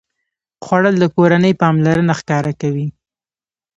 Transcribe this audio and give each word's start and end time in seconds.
خوړل 0.63 0.95
د 0.99 1.05
کورنۍ 1.15 1.53
پاملرنه 1.61 2.13
ښکاره 2.19 2.53
کوي 2.61 2.87